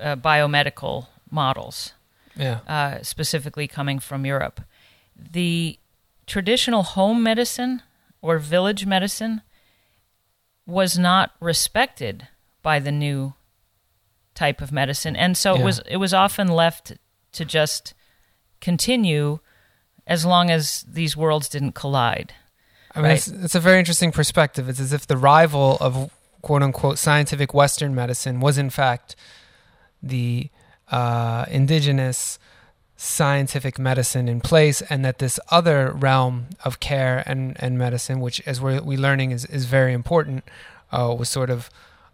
[0.00, 1.92] uh, biomedical models.
[2.36, 2.60] Yeah.
[2.66, 4.62] Uh, specifically coming from Europe
[5.16, 5.78] the
[6.26, 7.82] traditional home medicine
[8.20, 9.42] or village medicine
[10.66, 12.28] was not respected
[12.62, 13.34] by the new
[14.34, 15.60] type of medicine and so yeah.
[15.60, 16.92] it was it was often left
[17.32, 17.92] to just
[18.60, 19.40] continue
[20.06, 22.32] as long as these worlds didn't collide
[22.94, 23.16] I mean, right?
[23.16, 24.68] it's, it's a very interesting perspective.
[24.68, 26.10] It's as if the rival of
[26.42, 29.16] quote unquote scientific Western medicine was, in fact,
[30.02, 30.50] the
[30.90, 32.38] uh, indigenous
[33.02, 38.40] scientific medicine in place and that this other realm of care and, and medicine, which
[38.46, 40.44] as we're we learning is, is very important,
[40.92, 41.68] uh, was sort of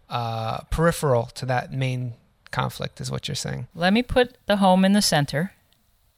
[0.09, 2.13] uh, peripheral to that main
[2.49, 3.67] conflict, is what you're saying.
[3.75, 5.53] Let me put the home in the center,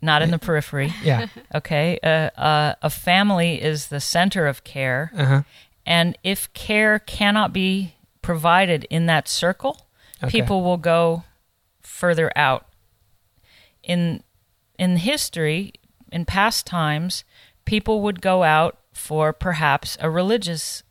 [0.02, 0.94] not in the periphery.
[1.04, 1.28] Yeah.
[1.54, 2.00] Okay.
[2.02, 5.12] Uh, uh, a family is the center of care.
[5.14, 5.42] Uh-huh.
[5.86, 9.88] And if care cannot be provided in that circle,
[10.24, 10.32] okay.
[10.32, 11.26] people will go
[11.82, 12.68] further out.
[13.84, 14.24] In
[14.82, 15.74] in history,
[16.12, 17.24] in past times,
[17.65, 20.82] people would go out for perhaps a religious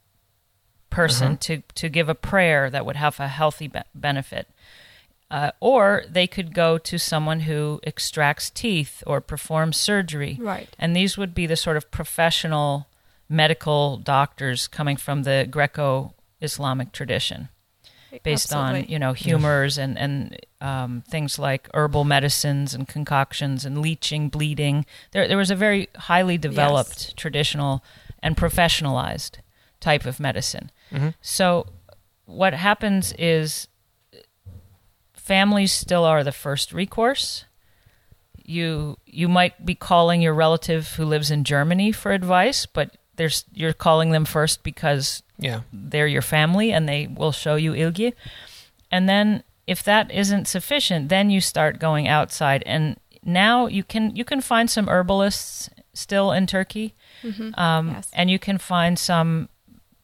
[0.91, 1.37] person uh-huh.
[1.41, 4.47] to, to give a prayer that would have a healthy be- benefit.
[5.29, 10.39] Uh, or they could go to someone who extracts teeth or performs surgery.
[10.41, 10.69] Right.
[10.79, 12.87] And these would be the sort of professional
[13.29, 17.49] medical doctors coming from the Greco Islamic tradition
[18.23, 18.83] based Absolutely.
[18.83, 24.29] on you know humors and and um, things like herbal medicines and concoctions and leeching,
[24.29, 24.87] bleeding.
[25.13, 27.13] There there was a very highly developed yes.
[27.17, 27.85] traditional
[28.23, 29.39] and professionalized
[29.81, 30.71] type of medicine.
[30.93, 31.11] Mm-hmm.
[31.21, 31.67] So
[32.27, 33.69] what happens is
[35.15, 37.45] families still are the first recourse.
[38.43, 43.45] You you might be calling your relative who lives in Germany for advice, but there's
[43.53, 45.63] you're calling them first because yeah.
[45.73, 48.13] they're your family and they will show you ilgi.
[48.91, 54.15] And then if that isn't sufficient, then you start going outside and now you can
[54.17, 57.59] you can find some herbalists still in Turkey, mm-hmm.
[57.61, 58.11] um, yes.
[58.15, 59.49] and you can find some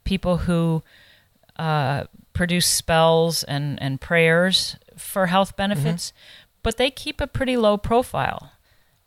[0.05, 0.83] people who
[1.59, 6.59] uh, produce spells and and prayers for health benefits, mm-hmm.
[6.62, 8.53] but they keep a pretty low profile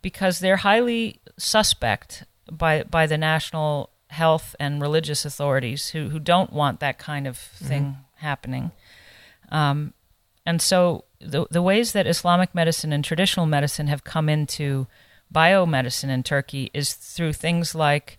[0.02, 6.52] because they're highly suspect by by the national health and religious authorities who who don't
[6.52, 8.26] want that kind of thing mm-hmm.
[8.26, 8.72] happening.
[9.50, 9.94] Um,
[10.46, 14.88] and so the the ways that Islamic medicine and traditional medicine have come into
[15.34, 18.18] biomedicine in Turkey is through things like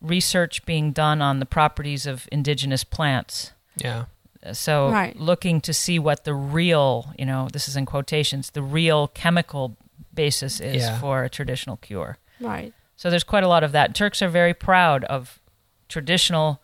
[0.00, 3.52] research being done on the properties of indigenous plants.
[3.76, 4.06] Yeah.
[4.52, 5.16] So right.
[5.16, 9.76] looking to see what the real, you know, this is in quotations, the real chemical
[10.12, 10.98] basis is yeah.
[11.00, 12.18] for a traditional cure.
[12.40, 12.74] Right.
[13.02, 13.96] So there's quite a lot of that.
[13.96, 15.40] Turks are very proud of
[15.88, 16.62] traditional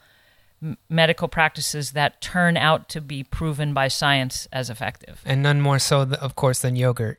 [0.62, 5.20] m- medical practices that turn out to be proven by science as effective.
[5.24, 7.18] And none more so, of course, than yogurt,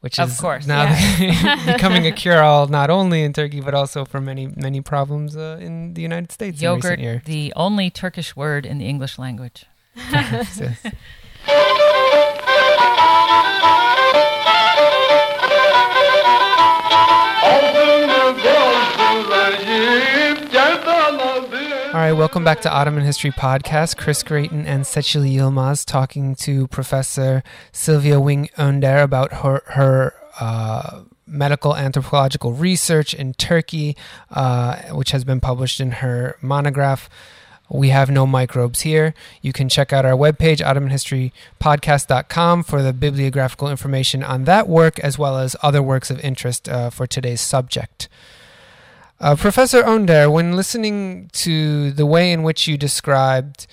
[0.00, 1.64] which of is course, now yeah.
[1.74, 5.94] becoming a cure-all not only in Turkey but also for many many problems uh, in
[5.94, 6.60] the United States.
[6.60, 9.64] Yogurt, the only Turkish word in the English language.
[10.10, 10.60] yes.
[11.46, 12.05] All
[22.12, 23.96] right, welcome back to Ottoman History Podcast.
[23.96, 27.42] Chris Gratien and Seçil Yilmaz talking to Professor
[27.72, 33.96] Sylvia Wing Önder about her, her uh, medical anthropological research in Turkey,
[34.30, 37.10] uh, which has been published in her monograph.
[37.68, 39.12] We have no microbes here.
[39.42, 45.18] You can check out our webpage, OttomanHistoryPodcast.com, for the bibliographical information on that work as
[45.18, 48.08] well as other works of interest uh, for today's subject.
[49.18, 53.66] Uh, Professor Önder, when listening to the way in which you described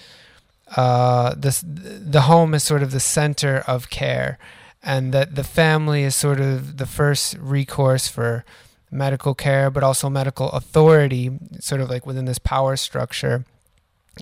[0.78, 4.38] uh, this, the home as sort of the center of care,
[4.82, 8.46] and that the family is sort of the first recourse for
[8.90, 13.46] medical care, but also medical authority, sort of like within this power structure.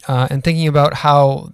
[0.08, 1.50] uh, and thinking about how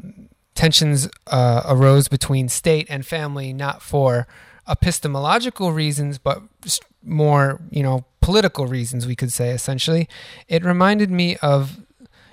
[0.56, 4.28] tensions uh, arose between state and family, not for
[4.70, 6.42] epistemological reasons, but
[7.04, 10.08] more, you know, political reasons, we could say, essentially.
[10.48, 11.78] It reminded me of,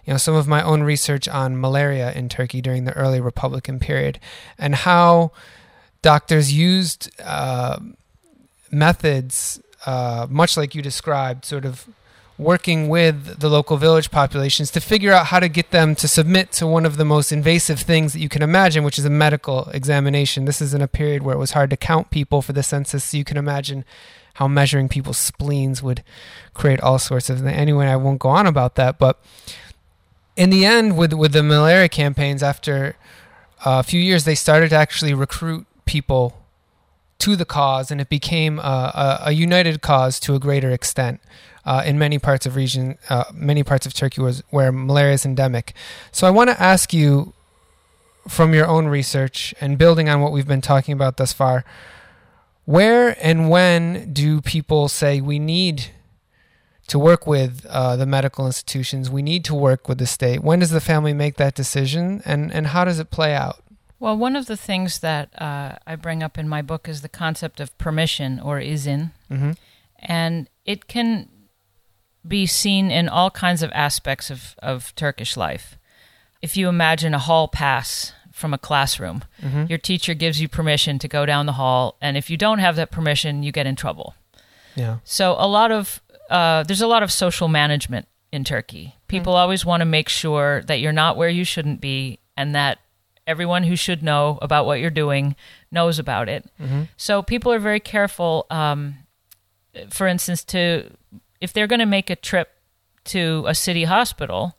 [0.04, 3.78] you know, some of my own research on malaria in Turkey during the early Republican
[3.78, 4.18] period
[4.58, 5.32] and how
[6.02, 7.78] doctors used uh,
[8.70, 11.86] methods, uh, much like you described, sort of
[12.36, 16.50] working with the local village populations to figure out how to get them to submit
[16.50, 19.68] to one of the most invasive things that you can imagine, which is a medical
[19.70, 20.44] examination.
[20.44, 23.04] This is in a period where it was hard to count people for the census,
[23.04, 23.84] so you can imagine
[24.34, 26.02] how measuring people's spleens would
[26.54, 27.56] create all sorts of things.
[27.56, 29.22] Anyway, I won't go on about that, but
[30.36, 32.96] in the end, with with the malaria campaigns, after
[33.64, 36.36] a few years, they started to actually recruit people
[37.18, 41.20] to the cause, and it became a, a, united cause to a greater extent
[41.64, 45.24] uh, in many parts of region, uh, many parts of Turkey was, where malaria is
[45.24, 45.74] endemic.
[46.12, 47.32] So I want to ask you,
[48.28, 51.64] from your own research and building on what we've been talking about thus far,
[52.64, 55.88] where and when do people say we need
[56.86, 59.10] to work with uh, the medical institutions?
[59.10, 60.42] We need to work with the state.
[60.42, 63.63] When does the family make that decision, and and how does it play out?
[63.98, 67.08] Well, one of the things that uh, I bring up in my book is the
[67.08, 69.52] concept of permission or izin, mm-hmm.
[69.98, 71.28] and it can
[72.26, 75.78] be seen in all kinds of aspects of, of Turkish life.
[76.42, 79.66] If you imagine a hall pass from a classroom, mm-hmm.
[79.68, 82.76] your teacher gives you permission to go down the hall, and if you don't have
[82.76, 84.14] that permission, you get in trouble.
[84.74, 84.98] Yeah.
[85.04, 88.96] So a lot of uh, there's a lot of social management in Turkey.
[89.06, 89.40] People mm-hmm.
[89.40, 92.78] always want to make sure that you're not where you shouldn't be, and that
[93.26, 95.36] everyone who should know about what you're doing
[95.70, 96.48] knows about it.
[96.60, 96.82] Mm-hmm.
[96.96, 98.46] So people are very careful.
[98.50, 98.96] Um,
[99.90, 100.90] for instance, to
[101.40, 102.50] if they're going to make a trip
[103.04, 104.56] to a city hospital,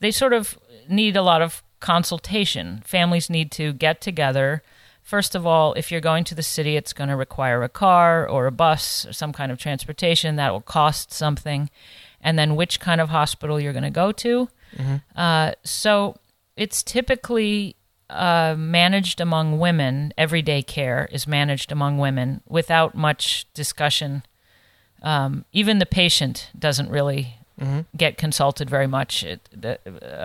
[0.00, 2.82] they sort of need a lot of consultation.
[2.84, 4.62] Families need to get together.
[5.02, 8.28] First of all, if you're going to the city, it's going to require a car
[8.28, 11.70] or a bus or some kind of transportation that will cost something.
[12.20, 14.48] And then which kind of hospital you're going to go to.
[14.76, 14.96] Mm-hmm.
[15.14, 16.16] Uh, so
[16.56, 17.76] it's typically
[18.10, 20.12] uh, managed among women.
[20.16, 24.22] Everyday care is managed among women without much discussion
[25.02, 27.80] um, even the patient doesn't really mm-hmm.
[27.96, 29.22] get consulted very much.
[29.22, 29.78] It, the,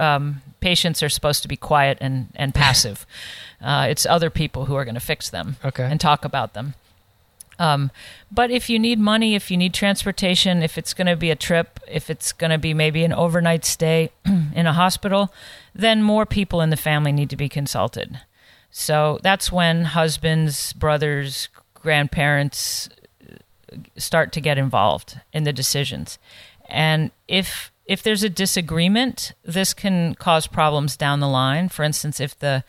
[0.04, 3.06] um, patients are supposed to be quiet and, and passive.
[3.62, 5.84] uh, it's other people who are going to fix them okay.
[5.84, 6.74] and talk about them.
[7.62, 7.92] Um,
[8.32, 11.36] but if you need money, if you need transportation, if it's going to be a
[11.36, 15.32] trip, if it's going to be maybe an overnight stay in a hospital,
[15.76, 18.20] then more people in the family need to be consulted.
[18.72, 22.90] So that's when husbands, brothers, grandparents,
[23.96, 26.18] start to get involved in the decisions.
[26.68, 31.70] And if if there's a disagreement, this can cause problems down the line.
[31.70, 32.64] For instance, if the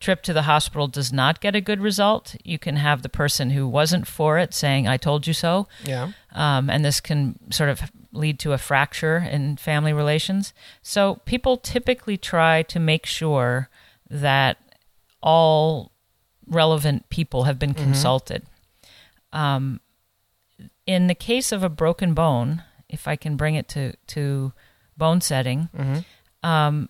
[0.00, 3.50] trip to the hospital does not get a good result, you can have the person
[3.50, 6.12] who wasn't for it saying, "I told you so." Yeah.
[6.32, 10.52] Um, and this can sort of lead to a fracture in family relations.
[10.82, 13.68] So people typically try to make sure
[14.08, 14.58] that
[15.22, 15.92] all
[16.46, 17.84] relevant people have been mm-hmm.
[17.84, 18.42] consulted.
[19.32, 19.80] Um,
[20.86, 24.52] in the case of a broken bone, if I can bring it to to
[24.96, 26.48] bone setting, mm-hmm.
[26.48, 26.88] um,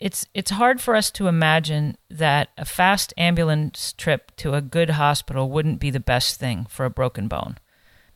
[0.00, 4.90] it's it's hard for us to imagine that a fast ambulance trip to a good
[4.90, 7.58] hospital wouldn't be the best thing for a broken bone.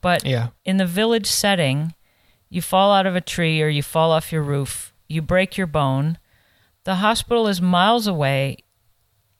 [0.01, 0.49] But yeah.
[0.65, 1.93] in the village setting,
[2.49, 5.67] you fall out of a tree or you fall off your roof, you break your
[5.67, 6.17] bone.
[6.83, 8.57] The hospital is miles away.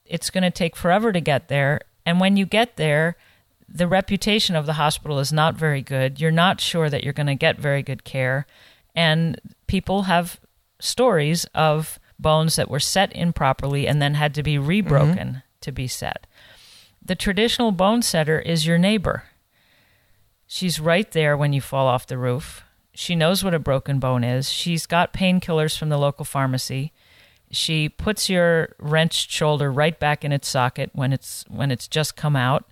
[0.05, 3.17] It's going to take forever to get there, and when you get there,
[3.67, 6.19] the reputation of the hospital is not very good.
[6.19, 8.45] You're not sure that you're going to get very good care.
[8.95, 10.39] And people have
[10.79, 15.37] stories of bones that were set improperly and then had to be rebroken mm-hmm.
[15.61, 16.25] to be set.
[17.05, 19.25] The traditional bone setter is your neighbor.
[20.47, 22.63] She's right there when you fall off the roof.
[22.95, 24.51] She knows what a broken bone is.
[24.51, 26.91] She's got painkillers from the local pharmacy.
[27.51, 32.15] She puts your wrenched shoulder right back in its socket when it's when it's just
[32.15, 32.65] come out.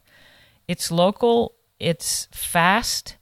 [0.68, 3.18] It's local, it's fast,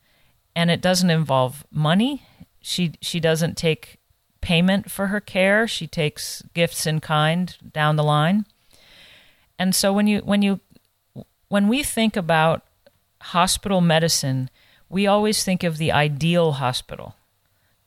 [0.55, 2.23] and it doesn't involve money.
[2.61, 3.98] She she doesn't take
[4.41, 5.67] payment for her care.
[5.67, 8.45] She takes gifts in kind down the line.
[9.57, 10.59] And so when you when you
[11.49, 12.63] when we think about
[13.21, 14.49] hospital medicine,
[14.87, 17.15] we always think of the ideal hospital.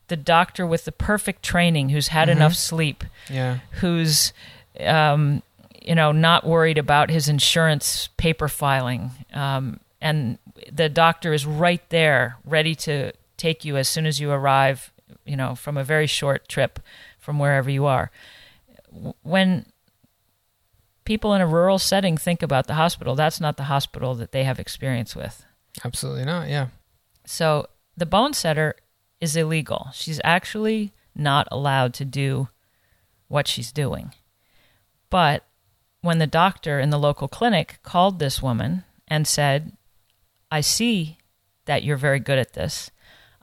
[0.07, 2.37] The doctor with the perfect training who's had mm-hmm.
[2.37, 3.03] enough sleep.
[3.29, 3.59] Yeah.
[3.79, 4.33] Who's
[4.79, 5.41] um,
[5.81, 9.11] you know, not worried about his insurance paper filing.
[9.33, 10.37] Um, and
[10.71, 14.92] the doctor is right there, ready to take you as soon as you arrive
[15.25, 16.79] you know, from a very short trip
[17.19, 18.11] from wherever you are.
[19.23, 19.65] When
[21.05, 24.43] people in a rural setting think about the hospital, that's not the hospital that they
[24.43, 25.45] have experience with.
[25.83, 26.49] Absolutely not.
[26.49, 26.67] Yeah.
[27.25, 27.67] So
[27.97, 28.75] the bone setter
[29.19, 29.87] is illegal.
[29.93, 32.49] She's actually not allowed to do
[33.27, 34.13] what she's doing.
[35.09, 35.45] But
[36.01, 39.77] when the doctor in the local clinic called this woman and said,
[40.51, 41.17] I see
[41.65, 42.91] that you're very good at this.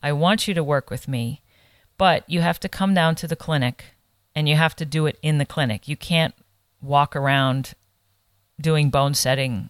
[0.03, 1.43] I want you to work with me,
[2.01, 3.85] but you have to come down to the clinic
[4.35, 5.87] and you have to do it in the clinic.
[5.87, 6.35] You can't
[6.81, 7.75] walk around
[8.59, 9.69] doing bone setting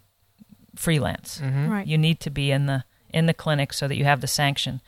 [0.73, 1.41] freelance.
[1.43, 1.69] Mm-hmm.
[1.69, 1.85] Right.
[1.85, 4.79] You need to be in the in the clinic so that you have the sanction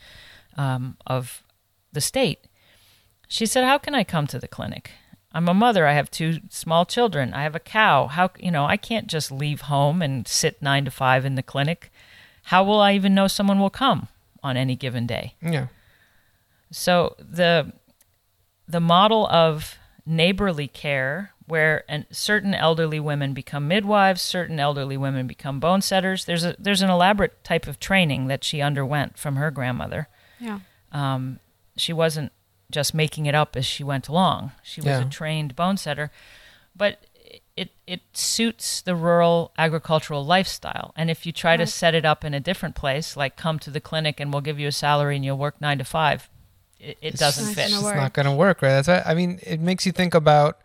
[0.55, 1.43] um, of
[1.91, 2.39] the state.
[3.27, 4.91] She said, "How can I come to the clinic?
[5.33, 5.85] I'm a mother.
[5.85, 7.33] I have two small children.
[7.33, 8.07] I have a cow.
[8.07, 11.43] How you know I can't just leave home and sit nine to five in the
[11.43, 11.91] clinic.
[12.43, 14.07] How will I even know someone will come
[14.41, 15.35] on any given day?
[15.41, 15.67] Yeah.
[16.73, 17.71] So the
[18.67, 25.27] the model of neighborly care where an, certain elderly women become midwives, certain elderly women
[25.27, 26.25] become bone setters.
[26.25, 30.07] There's a there's an elaborate type of training that she underwent from her grandmother.
[30.39, 30.59] Yeah.
[30.91, 31.39] Um,
[31.77, 32.31] she wasn't
[32.71, 34.51] just making it up as she went along.
[34.63, 35.01] She was Yeah.
[35.05, 36.11] a trained bone setter,
[36.75, 36.99] but
[37.55, 40.91] it it suits the rural agricultural lifestyle.
[40.95, 43.69] And if you try to set it up in a different place, like come to
[43.69, 46.29] the clinic and we'll give you a salary and you'll work nine to five,
[46.83, 47.69] it, it doesn't not fit.
[47.69, 47.95] gonna It's work.
[47.95, 48.69] not going to work, right?
[48.81, 50.59] That's why, I mean, it makes you think about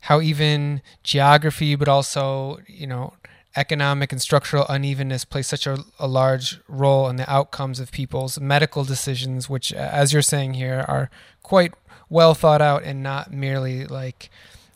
[0.00, 3.14] how even geography, but also you know
[3.56, 8.40] economic and structural unevenness plays such a, a large role in the outcomes of people's
[8.40, 11.10] medical decisions, which, as you're saying here, are
[11.42, 11.72] quite
[12.08, 14.30] well thought out and not merely like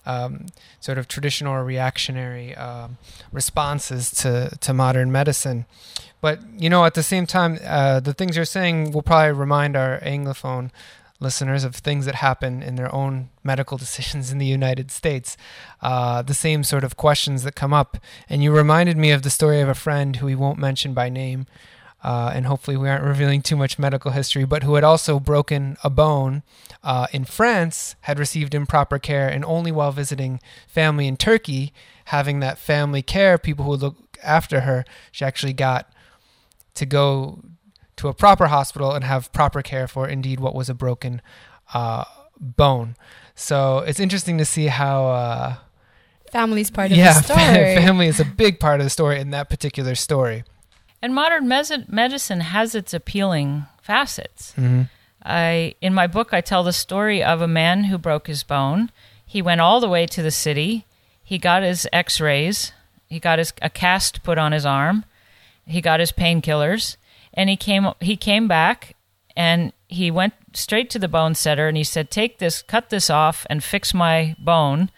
[0.07, 0.47] um,
[0.81, 2.99] sort of traditional or reactionary um,
[3.33, 5.67] responses to, to modern medicine.
[6.21, 9.77] But you know, at the same time, uh, the things you're saying will probably remind
[9.77, 10.71] our anglophone
[11.19, 15.37] listeners of things that happen in their own medical decisions in the United States.
[15.83, 17.99] Uh, the same sort of questions that come up.
[18.29, 21.09] And you reminded me of the story of a friend who we won't mention by
[21.09, 21.47] name.
[22.07, 25.77] Uh, and hopefully, we aren't revealing too much medical history, but who had also broken
[25.83, 26.45] a bone
[26.85, 30.39] uh, in France, had received improper care, and only while visiting
[30.69, 31.73] family in Turkey,
[32.05, 35.91] having that family care, people who would look after her, she actually got
[36.75, 37.43] to go
[37.97, 41.21] to a proper hospital and have proper care for indeed what was a broken
[41.75, 42.05] uh,
[42.39, 42.95] bone.
[43.35, 45.57] So it's interesting to see how, uh,
[46.31, 47.75] Family's part of yeah, the story.
[47.75, 50.45] family is a big part of the story in that particular story.
[51.07, 54.53] And modern mes- medicine has its appealing facets.
[54.57, 54.83] Mm-hmm.
[55.23, 58.91] I in my book I tell the story of a man who broke his bone.
[59.25, 60.85] He went all the way to the city.
[61.23, 62.73] He got his X-rays.
[63.09, 65.05] He got his a cast put on his arm.
[65.65, 66.97] He got his painkillers,
[67.33, 68.97] and he came he came back
[69.37, 73.09] and he went straight to the bone setter and he said, "Take this, cut this
[73.09, 74.91] off, and fix my bone."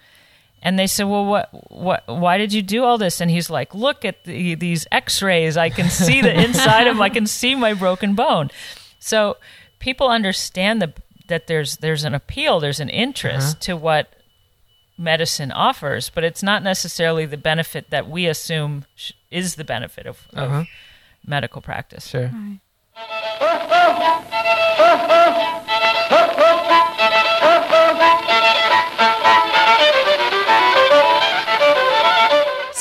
[0.62, 2.04] And they said, "Well, what, what?
[2.08, 5.56] Why did you do all this?" And he's like, "Look at the, these X-rays.
[5.56, 6.96] I can see the inside of.
[6.96, 7.02] 'em.
[7.02, 8.50] I can see my broken bone."
[8.98, 9.36] So
[9.78, 10.92] people understand the,
[11.28, 14.12] that there's there's an appeal, there's an interest to what
[14.98, 20.06] medicine offers, but it's not necessarily the benefit that we assume sh- is the benefit
[20.06, 20.64] of, of Uh-huh.
[21.24, 22.08] medical practice.
[22.08, 22.32] Sure.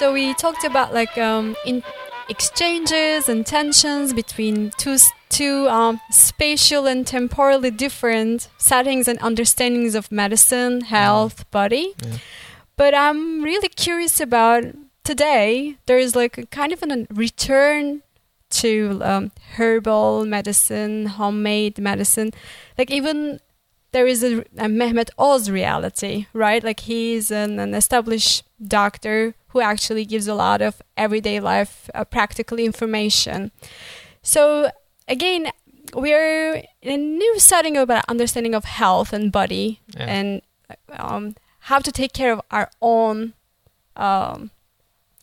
[0.08, 1.84] So we talked about like um, in
[2.30, 4.96] exchanges and tensions between two
[5.28, 11.94] two um, spatial and temporally different settings and understandings of medicine, health, body.
[12.02, 12.20] Yeah.
[12.78, 14.64] But I'm really curious about
[15.04, 15.76] today.
[15.88, 18.02] There is like a kind of a return
[18.62, 22.32] to um, herbal medicine, homemade medicine.
[22.78, 23.42] Like even
[23.92, 26.64] there is a, a Mehmet Oz reality, right?
[26.64, 32.04] Like he's an, an established doctor who actually gives a lot of everyday life uh,
[32.04, 33.52] practical information.
[34.22, 34.72] So
[35.08, 35.52] again,
[35.94, 40.06] we're in a new setting about understanding of health and body Yeah.
[40.06, 40.42] and
[40.92, 43.34] um, how to take care of our own
[43.96, 44.52] um,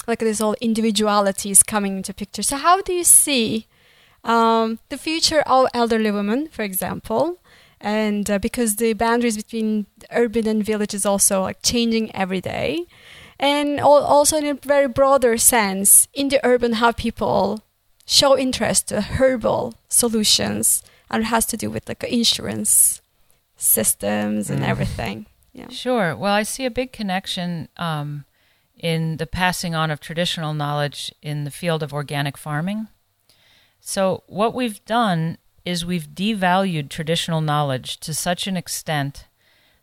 [0.07, 2.43] like this whole individuality is coming into picture.
[2.43, 3.67] So how do you see
[4.25, 7.39] um, the future of elderly women, for example?
[7.85, 12.87] And uh, because the boundaries between urban and village is also like changing every day,
[13.39, 17.61] and al- also in a very broader sense, in the urban, how people
[18.07, 23.03] show interest to herbal solutions, and it has to do with like insurance
[23.57, 24.69] systems and Mm.
[24.69, 25.27] everything.
[25.53, 25.69] Yeah.
[25.69, 26.17] Sure.
[26.17, 28.25] Well, I see a big connection um,
[28.77, 32.89] in the passing on of traditional knowledge in the field of organic farming.
[33.81, 39.27] So, what we've done is we've devalued traditional knowledge to such an extent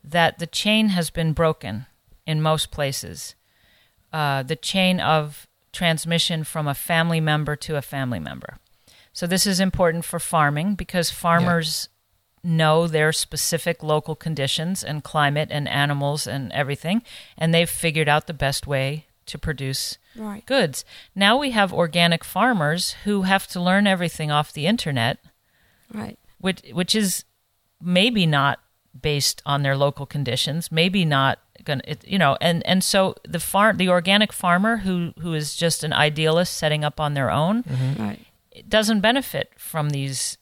[0.03, 1.85] that the chain has been broken
[2.25, 3.35] in most places.
[4.13, 8.57] Uh, the chain of transmission from a family member to a family member.
[9.13, 11.89] So, this is important for farming because farmers
[12.43, 12.51] yeah.
[12.51, 17.01] know their specific local conditions and climate and animals and everything,
[17.37, 20.45] and they've figured out the best way to produce right.
[20.45, 20.83] goods.
[21.15, 25.19] Now we have organic farmers who have to learn everything off the internet,
[25.93, 26.17] right?
[26.39, 27.25] Which which is
[27.81, 28.59] maybe not
[28.99, 33.39] based on their local conditions, maybe not going to you know, and and so the
[33.39, 37.63] farm the organic farmer who who is just an idealist setting up on their own,
[37.63, 38.01] mm-hmm.
[38.01, 38.25] right.
[38.67, 40.37] doesn't benefit from these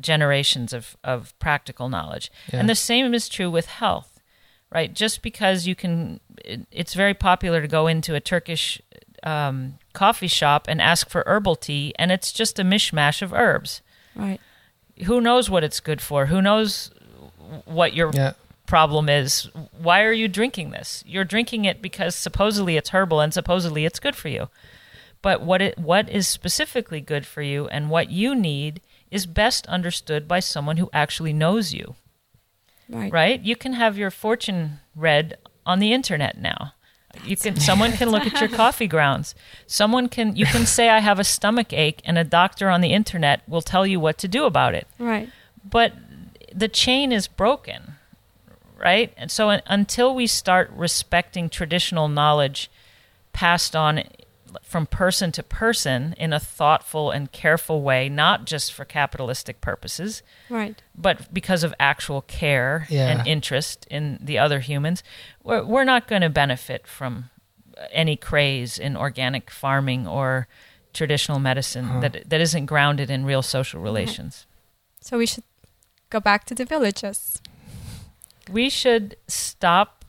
[0.00, 2.30] generations of of practical knowledge.
[2.52, 2.60] Yeah.
[2.60, 4.12] And the same is true with health
[4.72, 4.92] right?
[4.92, 8.80] Just because you can, it, it's very popular to go into a Turkish
[9.22, 13.82] um, coffee shop and ask for herbal tea, and it's just a mishmash of herbs.
[14.16, 14.40] Right.
[15.04, 16.26] Who knows what it's good for?
[16.26, 16.90] Who knows
[17.64, 18.32] what your yeah.
[18.66, 19.48] problem is?
[19.78, 21.02] Why are you drinking this?
[21.06, 24.48] You're drinking it because supposedly it's herbal and supposedly it's good for you.
[25.20, 28.80] But what it what is specifically good for you and what you need
[29.10, 31.94] is best understood by someone who actually knows you.
[32.88, 33.12] Right.
[33.12, 33.40] Right?
[33.40, 36.74] You can have your fortune read on the internet now.
[37.24, 39.34] You can someone can look at your coffee grounds.
[39.66, 42.92] Someone can you can say I have a stomach ache and a doctor on the
[42.92, 44.86] internet will tell you what to do about it.
[44.98, 45.28] Right.
[45.64, 45.94] But
[46.54, 47.94] the chain is broken.
[48.78, 49.12] Right?
[49.16, 52.68] And so until we start respecting traditional knowledge
[53.32, 54.02] passed on
[54.62, 60.22] from person to person in a thoughtful and careful way, not just for capitalistic purposes,
[60.48, 60.82] right?
[60.94, 63.08] But because of actual care yeah.
[63.08, 65.02] and interest in the other humans,
[65.42, 67.30] we're, we're not going to benefit from
[67.90, 70.46] any craze in organic farming or
[70.92, 72.00] traditional medicine huh.
[72.00, 74.46] that that isn't grounded in real social relations.
[75.00, 75.44] So we should
[76.10, 77.40] go back to the villages.
[78.50, 80.04] We should stop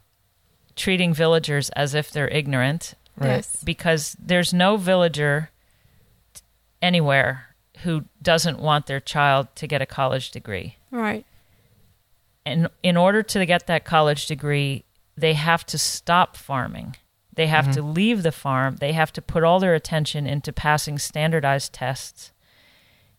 [0.76, 3.28] treating villagers as if they're ignorant Right.
[3.28, 3.64] Yes.
[3.64, 5.52] Because there's no villager
[6.82, 10.78] anywhere who doesn't want their child to get a college degree.
[10.92, 11.26] Right.
[12.46, 14.86] And in order to get that college degree,
[15.16, 16.96] they have to stop farming.
[17.36, 17.74] They have mm-hmm.
[17.74, 18.78] to leave the farm.
[18.78, 22.32] They have to put all their attention into passing standardized tests.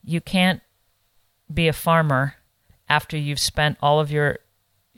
[0.05, 0.61] You can't
[1.53, 2.37] be a farmer
[2.89, 4.39] after you've spent all of your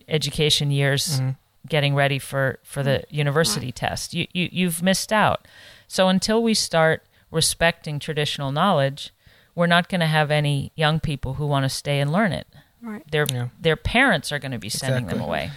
[0.09, 1.31] education years mm-hmm
[1.69, 4.15] getting ready for, for the university test.
[4.15, 5.47] You, you, you've missed out.
[5.89, 9.13] So until we start respecting traditional knowledge,
[9.55, 12.47] we're not going to have any young people who want to stay and learn it.
[12.83, 13.03] Right.
[13.11, 13.49] Their, yeah.
[13.61, 15.19] their parents are going to be sending exactly.
[15.19, 15.51] them away.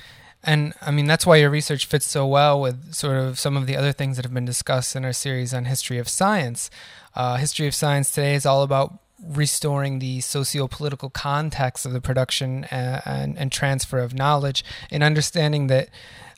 [0.44, 3.68] And I mean, that's why your research fits so well with sort of some of
[3.68, 6.72] the other things that have been discussed in our series on history of science.
[7.14, 12.66] Uh, history of science today is all about restoring the socio-political context of the production
[12.72, 15.90] and, uh, and, and transfer of knowledge and understanding that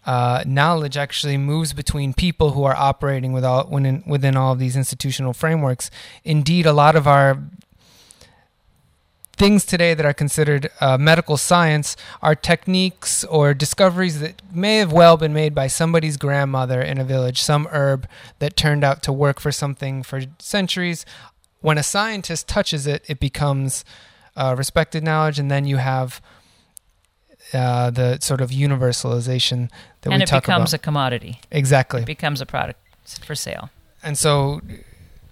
[0.06, 4.76] uh, knowledge actually moves between people who are operating without, within, within all of these
[4.76, 5.92] institutional frameworks.
[6.24, 7.38] Indeed, a lot of our
[9.42, 14.92] things today that are considered uh, medical science are techniques or discoveries that may have
[14.92, 18.08] well been made by somebody's grandmother in a village, some herb
[18.38, 21.08] that turned out to work for something for centuries,
[21.62, 23.86] when a scientist touches it, it becomes
[24.36, 26.22] uh, respected knowledge, and then you have
[27.54, 29.70] uh, the sort of universalization
[30.02, 30.34] that and we talk about.
[30.34, 31.42] And it becomes a commodity.
[31.52, 32.80] Exactly, it becomes a product
[33.24, 33.70] for sale.
[34.04, 34.62] And so,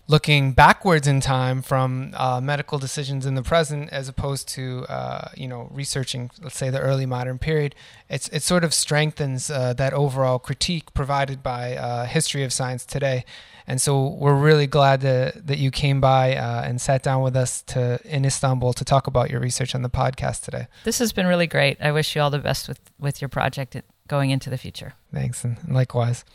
[0.10, 5.30] looking backwards in time from uh, medical decisions in the present, as opposed to uh,
[5.38, 7.76] you know researching, let's say, the early modern period,
[8.10, 12.86] it's it sort of strengthens uh, that overall critique provided by uh, history of science
[12.86, 13.24] today.
[13.68, 17.36] And so we're really glad to, that you came by uh, and sat down with
[17.36, 20.66] us to in Istanbul to talk about your research on the podcast today.
[20.86, 21.78] This has been really great.
[21.80, 24.95] I wish you all the best with, with your project going into the future.
[25.14, 26.26] Thanks, and likewise.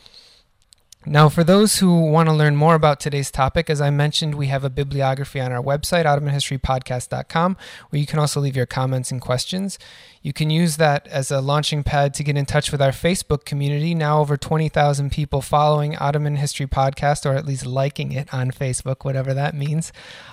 [1.06, 4.46] Now, for those who want to learn more about today's topic, as I mentioned, we
[4.46, 7.58] have a bibliography on our website, OttomanHistoryPodcast.com,
[7.90, 9.78] where you can also leave your comments and questions.
[10.22, 13.44] You can use that as a launching pad to get in touch with our Facebook
[13.44, 13.94] community.
[13.94, 19.04] Now, over 20,000 people following Ottoman History Podcast, or at least liking it on Facebook,
[19.04, 19.92] whatever that means.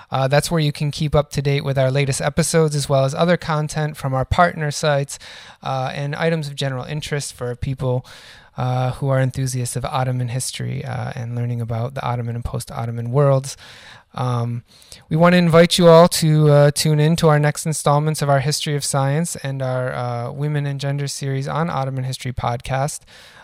[0.09, 3.03] Uh, that's where you can keep up to date with our latest episodes, as well
[3.03, 5.19] as other content from our partner sites
[5.63, 8.05] uh, and items of general interest for people
[8.57, 12.71] uh, who are enthusiasts of Ottoman history uh, and learning about the Ottoman and post
[12.71, 13.57] Ottoman worlds.
[14.13, 14.63] Um,
[15.09, 18.29] we want to invite you all to uh, tune in to our next installments of
[18.29, 23.01] our History of Science and our uh, Women and Gender series on Ottoman History podcast.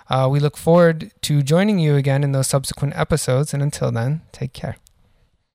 [0.09, 4.21] Uh, we look forward to joining you again in those subsequent episodes, and until then,
[4.31, 4.77] take care.